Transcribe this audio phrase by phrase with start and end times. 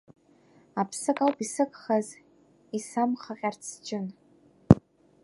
[0.81, 2.07] Аԥсык ауп исыгхаз
[2.77, 4.05] исамхаҟьарц сҷын…